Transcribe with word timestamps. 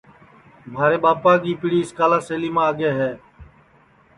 مھارے 0.73 0.97
ٻاپا 1.03 1.33
کی 1.43 1.51
پِڑی 1.59 1.79
اِسکا 1.81 2.05
سیلیما 2.27 2.63
آگے 2.69 2.91
ہے 2.99 3.11